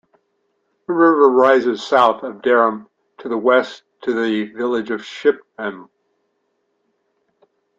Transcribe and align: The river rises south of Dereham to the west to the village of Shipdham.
The 0.87 0.93
river 0.93 1.29
rises 1.29 1.83
south 1.85 2.23
of 2.23 2.41
Dereham 2.41 2.89
to 3.19 3.29
the 3.29 3.37
west 3.37 3.83
to 4.01 4.11
the 4.19 4.45
village 4.51 4.89
of 4.89 5.01
Shipdham. 5.01 5.89